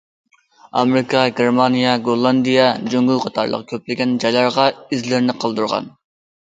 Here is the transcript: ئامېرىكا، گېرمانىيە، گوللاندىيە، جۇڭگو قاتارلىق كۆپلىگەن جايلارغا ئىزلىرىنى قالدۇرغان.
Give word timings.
ئامېرىكا، 0.79 1.21
گېرمانىيە، 1.41 1.91
گوللاندىيە، 2.09 2.67
جۇڭگو 2.89 3.21
قاتارلىق 3.29 3.69
كۆپلىگەن 3.75 4.19
جايلارغا 4.27 4.69
ئىزلىرىنى 4.79 5.41
قالدۇرغان. 5.47 5.97